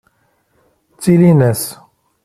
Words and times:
Ttilin-as. 0.95 1.63